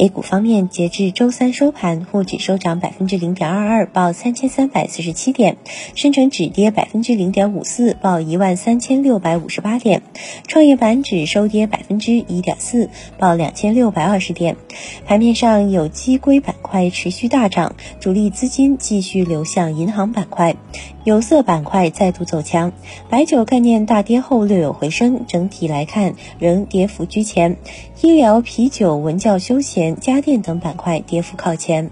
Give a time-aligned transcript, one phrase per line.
[0.00, 5.56] A 股方面，截至周三收盘，沪指收涨百分之零点二二，报三千三百四十七点；
[5.94, 10.00] 深成指跌百分之零点五四，报一万三千六百五十八点；
[10.48, 12.88] 创业板指收跌百分之一点四，
[13.18, 14.56] 报两千六百二十点。
[15.04, 20.56] 盘面上，有机硅板块持续大涨，主力资金继续流向银行板块。
[21.04, 22.72] 有色板块再度走强，
[23.10, 27.58] 白酒概念大跌后略有回升，整体来看仍跌幅居前。
[28.02, 31.90] 医疗、啤酒、文教、休闲、家电等板块跌幅靠前。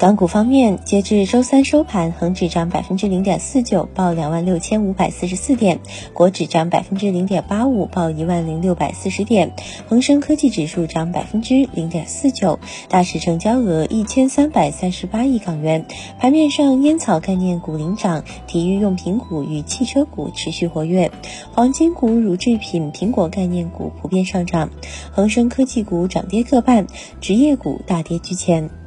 [0.00, 5.76] 港股方面，截至周三收盘，恒指涨百分之零点四九，报两万六千五百四十四点；
[6.14, 9.50] 国指涨百分之零点八五，报一万零六百四十点；
[9.90, 15.84] 恒生科技指数涨百分之零点四九，大市成交额一千三百三十八亿港元。
[16.18, 21.10] 盘面上，烟草概念股领涨，体育用品股与汽车股持续活跃，
[21.52, 24.70] 黄金股、乳制品、苹果概念股普遍上涨，
[25.12, 26.86] 恒生科技股涨跌各半，
[27.20, 28.79] 职业股大跌居前。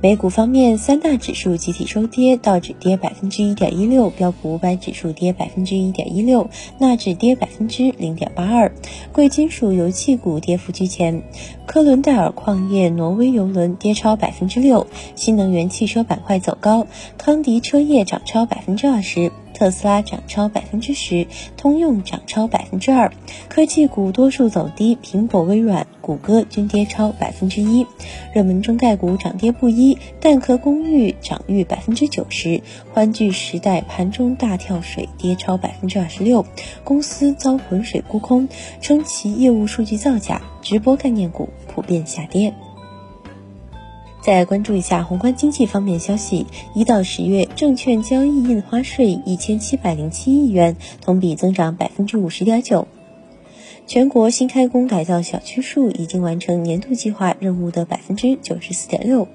[0.00, 8.70] 美股方面，三大指数集体收跌，道指跌百分之一点一六，标普五百指数跌百分之一点一六，纳指跌百分之零点八二。
[9.12, 11.24] 贵金属、油气股跌幅居前，
[11.66, 19.32] 科伦戴尔矿业、挪威邮轮跌超百分之六，新能源汽车板块走高，康迪车业涨超百分之二十。
[19.58, 23.12] 特斯拉涨超百分之十，通用涨超百分之二，
[23.48, 27.84] 科技股多数走低，苹果、微软、谷歌均跌超百分之一。
[28.32, 32.62] 热门中概股涨跌不一，蛋壳公寓涨逾百分之九十，
[32.94, 36.46] 欢聚时代盘中大跳水，跌超百分之二十六，
[36.84, 38.48] 公司遭浑水沽空，
[38.80, 40.40] 称其业务数据造假。
[40.62, 42.54] 直播概念股普遍下跌。
[44.28, 46.44] 再关注一下宏观经济方面消息，
[46.74, 52.86] 一到十月，证券交易印花税一千七百零七亿元，同比增长百分之五十点九。
[53.86, 59.28] 全国新开工改造小区数已经完成年度计划任务的百分之九十四点六。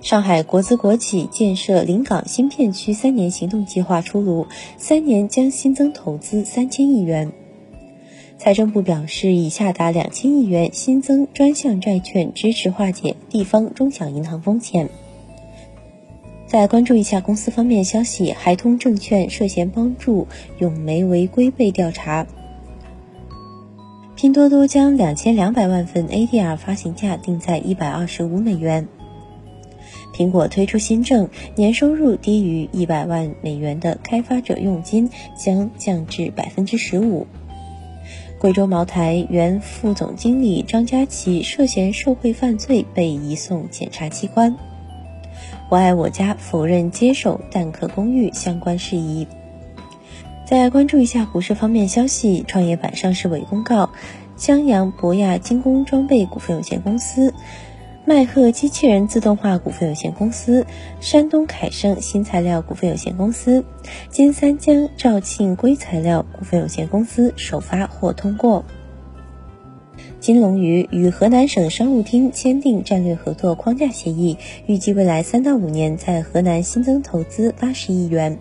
[0.00, 4.46] 上海国资国企建设临港新片区三年行动计划出炉，
[4.78, 7.30] 三年将新增投资三千亿元。
[8.42, 14.88] 财政部表示，已下达两千亿元新增专项债券，支持化解地方中小银行风险。
[16.48, 20.26] 再关注一下公司方面消息，海通证券涉嫌帮助
[20.58, 22.26] 永煤违规被调查。
[24.16, 28.88] 拼多多将两千两百万份 ADR 发行价定在一百二十五美元。
[30.12, 37.24] 苹果推出新政，年收入低于一百万美元的开发者佣金将降至百分之十五。
[38.42, 44.56] 贵州茅台原副总经理张家琪涉嫌受贿犯罪，被移送检察机关。
[45.68, 49.28] 我爱我家否认接手蛋壳公寓相关事宜。
[50.44, 53.90] 再关注一下股市方面消息，创业板上市委公告，
[54.36, 57.32] 襄阳博亚精工装备股份有限公司。
[58.04, 60.66] 迈赫机器人自动化股份有限公司、
[61.00, 63.64] 山东凯盛新材料股份有限公司、
[64.10, 68.64] 金三江肇庆硅材料股份有限公司首发或通过。
[70.18, 74.36] 金龙鱼与河南省商务厅签订战略合作框架协议，
[74.66, 78.40] 预计未来三到五年在河南新增投资八十亿元。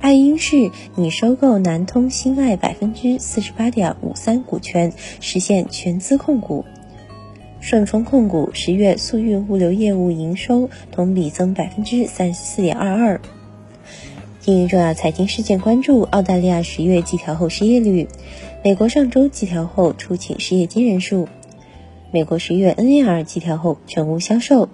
[0.00, 6.64] 爱婴仕拟收购南通新爱百分之四十八点五三股权，实现全资控股。
[7.68, 13.20] 顺丰控股十月速运物流业务营收同比增百分之三十四点二二。
[14.40, 18.08] 第一重要财经事件关注：澳大利亚十月季调后失业率，
[18.64, 21.28] 美国上周季调后出请失业金人数，
[22.10, 24.70] 美国十月 NAR 季调后全屋销售。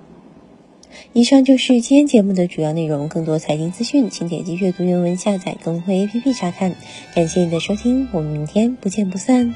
[1.12, 3.09] 以上就是今天节目的主要内容。
[3.09, 6.76] 更多财经资讯，请点击阅读原文下载更会 APP 查看。
[7.12, 9.52] 感谢你的收听，我们明天不见不散。